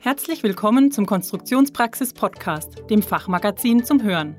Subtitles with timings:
[0.00, 4.36] Herzlich willkommen zum Konstruktionspraxis Podcast, dem Fachmagazin zum Hören.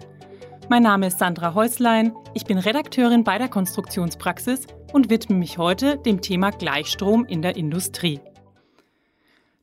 [0.70, 5.98] Mein Name ist Sandra Häuslein, ich bin Redakteurin bei der Konstruktionspraxis und widme mich heute
[5.98, 8.22] dem Thema Gleichstrom in der Industrie.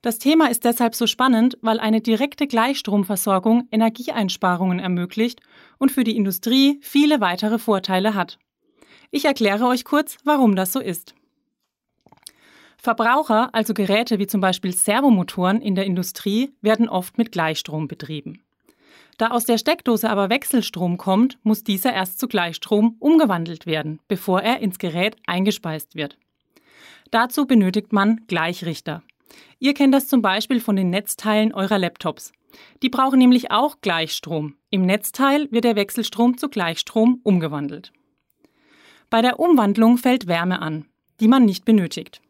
[0.03, 5.40] Das Thema ist deshalb so spannend, weil eine direkte Gleichstromversorgung Energieeinsparungen ermöglicht
[5.78, 8.38] und für die Industrie viele weitere Vorteile hat.
[9.10, 11.16] Ich erkläre euch kurz, warum das so ist.
[12.79, 18.42] Verbraucher, also Geräte wie zum Beispiel Servomotoren in der Industrie, werden oft mit Gleichstrom betrieben.
[19.18, 24.42] Da aus der Steckdose aber Wechselstrom kommt, muss dieser erst zu Gleichstrom umgewandelt werden, bevor
[24.42, 26.18] er ins Gerät eingespeist wird.
[27.10, 29.02] Dazu benötigt man Gleichrichter.
[29.59, 32.32] Ihr kennt das zum Beispiel von den Netzteilen eurer Laptops.
[32.82, 34.56] Die brauchen nämlich auch Gleichstrom.
[34.70, 37.93] Im Netzteil wird der Wechselstrom zu Gleichstrom umgewandelt.
[39.09, 40.87] Bei der Umwandlung fällt Wärme an,
[41.20, 42.20] die man nicht benötigt.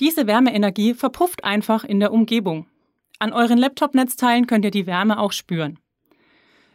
[0.00, 2.66] Diese Wärmeenergie verpufft einfach in der Umgebung.
[3.18, 5.78] An euren Laptop-Netzteilen könnt ihr die Wärme auch spüren.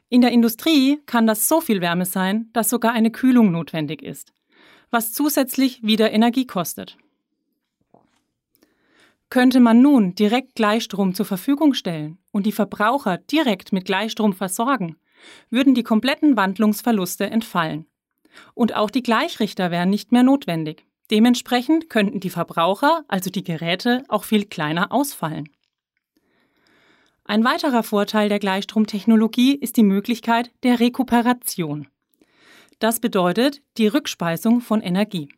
[0.09, 4.31] In der Industrie kann das so viel Wärme sein, dass sogar eine Kühlung notwendig ist,
[4.91, 6.97] was zusätzlich wieder Energie kostet.
[9.31, 14.97] Könnte man nun direkt Gleichstrom zur Verfügung stellen und die Verbraucher direkt mit Gleichstrom versorgen,
[15.49, 17.87] würden die kompletten Wandlungsverluste entfallen.
[18.53, 20.85] Und auch die Gleichrichter wären nicht mehr notwendig.
[21.11, 25.49] Dementsprechend könnten die Verbraucher, also die Geräte, auch viel kleiner ausfallen.
[27.23, 31.87] Ein weiterer Vorteil der Gleichstromtechnologie ist die Möglichkeit der Rekuperation.
[32.79, 35.29] Das bedeutet die Rückspeisung von Energie.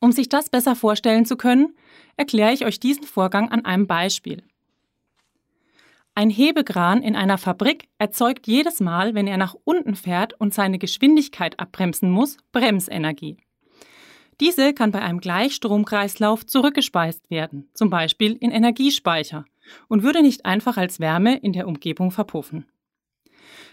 [0.00, 1.76] Um sich das besser vorstellen zu können,
[2.16, 4.42] erkläre ich euch diesen Vorgang an einem Beispiel.
[6.14, 10.78] Ein Hebekran in einer Fabrik erzeugt jedes Mal, wenn er nach unten fährt und seine
[10.78, 13.36] Geschwindigkeit abbremsen muss, Bremsenergie.
[14.40, 19.44] Diese kann bei einem Gleichstromkreislauf zurückgespeist werden, zum Beispiel in Energiespeicher,
[19.88, 22.66] und würde nicht einfach als Wärme in der Umgebung verpuffen.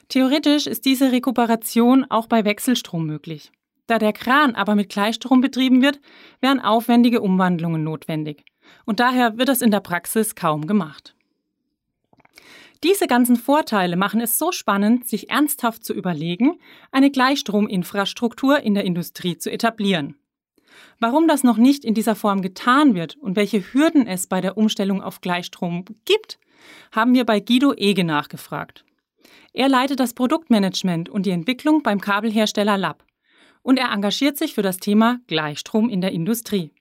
[0.10, 3.52] Theoretisch ist diese Rekuperation auch bei Wechselstrom möglich.
[3.88, 6.00] Da der Kran aber mit Gleichstrom betrieben wird,
[6.40, 8.46] wären aufwendige Umwandlungen notwendig.
[8.86, 11.16] Und daher wird das in der Praxis kaum gemacht.
[12.84, 16.60] Diese ganzen Vorteile machen es so spannend, sich ernsthaft zu überlegen,
[16.92, 20.16] eine Gleichstrominfrastruktur in der Industrie zu etablieren.
[21.00, 24.58] Warum das noch nicht in dieser Form getan wird und welche Hürden es bei der
[24.58, 26.40] Umstellung auf Gleichstrom gibt,
[26.92, 28.86] haben wir bei Guido Ege nachgefragt.
[29.54, 33.04] Er leitet das Produktmanagement und die Entwicklung beim Kabelhersteller Lab
[33.64, 36.72] und er engagiert sich für das Thema Gleichstrom in der Industrie.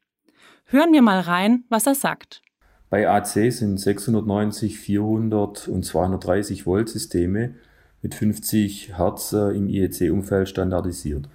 [0.65, 2.43] Hören wir mal rein, was er sagt.
[2.91, 7.55] Bei AC sind 690, 400 und 230 Volt Systeme
[8.03, 11.29] mit 50 Hertz äh, im IEC-Umfeld standardisiert.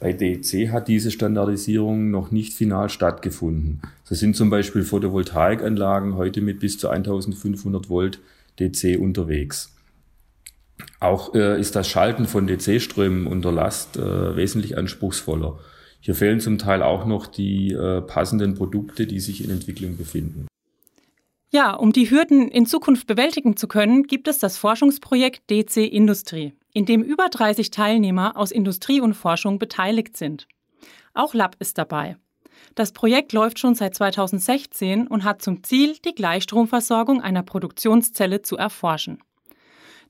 [0.00, 3.82] Bei DC hat diese Standardisierung noch nicht final stattgefunden.
[4.04, 8.18] So sind zum Beispiel Photovoltaikanlagen heute mit bis zu 1500 Volt
[8.58, 9.76] DC unterwegs.
[11.00, 15.58] Auch äh, ist das Schalten von DC-Strömen unter Last äh, wesentlich anspruchsvoller.
[16.00, 20.46] Hier fehlen zum Teil auch noch die äh, passenden Produkte, die sich in Entwicklung befinden.
[21.52, 26.54] Ja, um die Hürden in Zukunft bewältigen zu können, gibt es das Forschungsprojekt DC Industrie
[26.72, 30.46] in dem über 30 Teilnehmer aus Industrie und Forschung beteiligt sind.
[31.14, 32.16] Auch Lab ist dabei.
[32.74, 38.56] Das Projekt läuft schon seit 2016 und hat zum Ziel, die Gleichstromversorgung einer Produktionszelle zu
[38.56, 39.18] erforschen.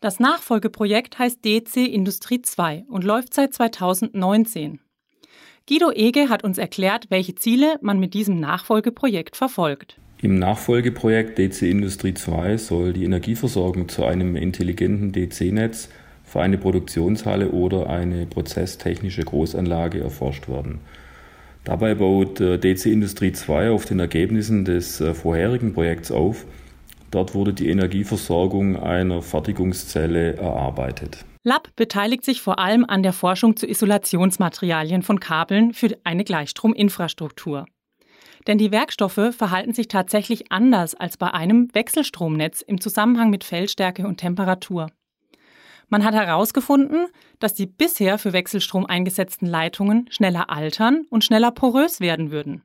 [0.01, 4.81] Das Nachfolgeprojekt heißt DC Industrie 2 und läuft seit 2019.
[5.69, 10.01] Guido Ege hat uns erklärt, welche Ziele man mit diesem Nachfolgeprojekt verfolgt.
[10.23, 15.89] Im Nachfolgeprojekt DC Industrie 2 soll die Energieversorgung zu einem intelligenten DC-Netz
[16.31, 20.79] für eine Produktionshalle oder eine prozesstechnische Großanlage erforscht werden.
[21.65, 26.45] Dabei baut äh, DC Industrie 2 auf den Ergebnissen des äh, vorherigen Projekts auf.
[27.11, 31.25] Dort wurde die Energieversorgung einer Fertigungszelle erarbeitet.
[31.43, 37.67] Lab beteiligt sich vor allem an der Forschung zu Isolationsmaterialien von Kabeln für eine Gleichstrominfrastruktur.
[38.47, 44.07] Denn die Werkstoffe verhalten sich tatsächlich anders als bei einem Wechselstromnetz im Zusammenhang mit Feldstärke
[44.07, 44.91] und Temperatur.
[45.91, 47.09] Man hat herausgefunden,
[47.41, 52.63] dass die bisher für Wechselstrom eingesetzten Leitungen schneller altern und schneller porös werden würden.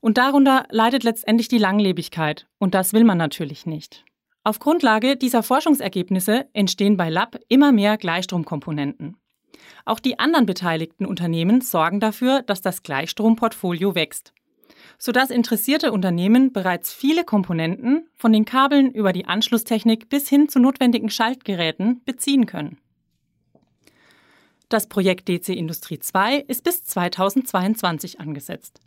[0.00, 4.04] Und darunter leidet letztendlich die Langlebigkeit, und das will man natürlich nicht.
[4.44, 9.16] Auf Grundlage dieser Forschungsergebnisse entstehen bei Lab immer mehr Gleichstromkomponenten.
[9.84, 14.32] Auch die anderen beteiligten Unternehmen sorgen dafür, dass das Gleichstromportfolio wächst
[15.04, 20.58] sodass interessierte Unternehmen bereits viele Komponenten von den Kabeln über die Anschlusstechnik bis hin zu
[20.58, 22.78] notwendigen Schaltgeräten beziehen können.
[24.70, 28.80] Das Projekt DC Industrie 2 ist bis 2022 angesetzt.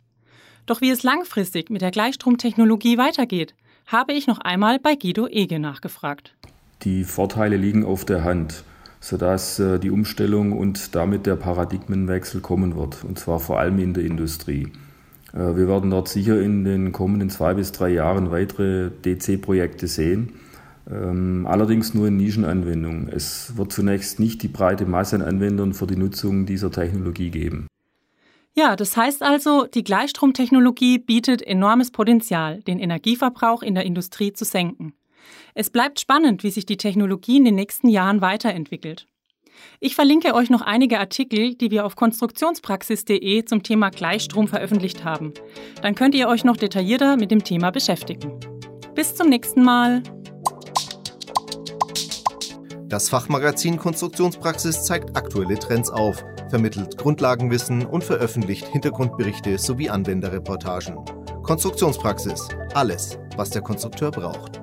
[0.66, 3.54] Doch wie es langfristig mit der Gleichstromtechnologie weitergeht,
[3.86, 6.34] habe ich noch einmal bei Guido Ege nachgefragt.
[6.82, 8.64] Die Vorteile liegen auf der Hand,
[8.98, 13.94] sodass äh, die Umstellung und damit der Paradigmenwechsel kommen wird, und zwar vor allem in
[13.94, 14.72] der Industrie.
[15.32, 20.34] Äh, wir werden dort sicher in den kommenden zwei bis drei Jahren weitere DC-Projekte sehen,
[20.90, 23.08] ähm, allerdings nur in Nischenanwendungen.
[23.08, 27.66] Es wird zunächst nicht die breite Masse an Anwendern für die Nutzung dieser Technologie geben.
[28.54, 34.44] Ja, das heißt also, die Gleichstromtechnologie bietet enormes Potenzial, den Energieverbrauch in der Industrie zu
[34.44, 34.94] senken.
[35.54, 39.06] Es bleibt spannend, wie sich die Technologie in den nächsten Jahren weiterentwickelt.
[39.80, 45.32] Ich verlinke euch noch einige Artikel, die wir auf konstruktionspraxis.de zum Thema Gleichstrom veröffentlicht haben.
[45.82, 48.38] Dann könnt ihr euch noch detaillierter mit dem Thema beschäftigen.
[48.94, 50.02] Bis zum nächsten Mal.
[52.86, 60.96] Das Fachmagazin Konstruktionspraxis zeigt aktuelle Trends auf, vermittelt Grundlagenwissen und veröffentlicht Hintergrundberichte sowie Anwenderreportagen.
[61.42, 62.48] Konstruktionspraxis.
[62.74, 64.60] Alles, was der Konstrukteur braucht.